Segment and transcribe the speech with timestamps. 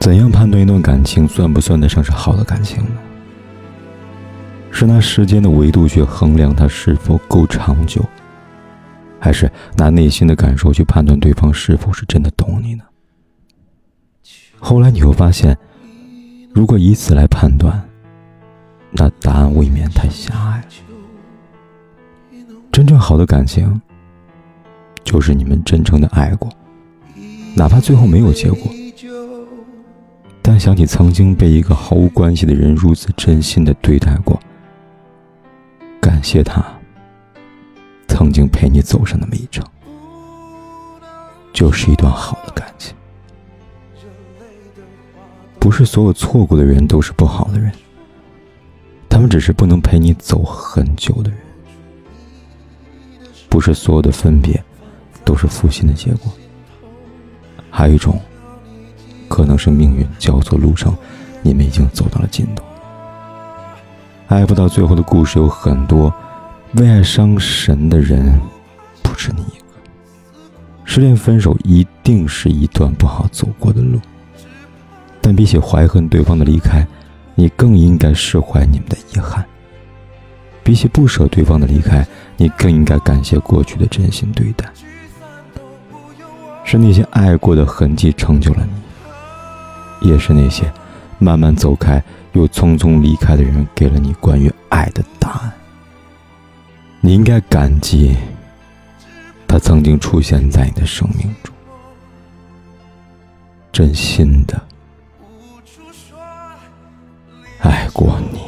[0.00, 2.90] 怎样判断一段感情算不算得上是好的感情呢？
[4.70, 8.04] 是拿时间的维度去衡量它是否够长久，
[9.18, 12.84] 还是拿内心的感受去判断对方是否是真的懂你呢？
[14.58, 15.56] 后来你会发现，
[16.54, 17.82] 如果以此来判断，
[18.90, 20.62] 那答案未免太狭隘。
[22.70, 23.80] 真正好的感情，
[25.02, 26.48] 就是你们真诚的爱过，
[27.56, 28.72] 哪怕最后没有结果。
[30.68, 34.38] 但想起曾经被一个毫无关系的人如此真心的对待过，
[35.98, 36.62] 感谢他
[38.06, 39.64] 曾经陪你走上那么一程，
[41.54, 42.94] 就是一段好的感情。
[45.58, 47.72] 不是所有错过的人都是不好的人，
[49.08, 51.38] 他们只是不能陪你走很久的人。
[53.48, 54.62] 不是所有的分别
[55.24, 56.30] 都是负心的结果，
[57.70, 58.20] 还有一种。
[59.38, 60.92] 可能是命运交错路上，
[61.42, 62.64] 你们已经走到了尽头。
[64.26, 66.12] 爱不到最后的故事有很多，
[66.72, 68.36] 为爱伤神的人
[69.00, 69.64] 不止你一个。
[70.84, 74.00] 失恋分手一定是一段不好走过的路，
[75.20, 76.84] 但比起怀恨对方的离开，
[77.36, 79.46] 你更应该释怀你们的遗憾。
[80.64, 82.04] 比起不舍对方的离开，
[82.36, 84.68] 你更应该感谢过去的真心对待。
[86.64, 88.87] 是那些爱过的痕迹成就了你。
[90.00, 90.72] 也是那些
[91.18, 95.52] 慢慢走开又匆匆离开的人，给了你关于爱的答案。
[97.00, 98.16] 你应该感激
[99.46, 101.54] 他曾经出现在你的生命中，
[103.72, 104.60] 真心的
[107.60, 108.47] 爱过你。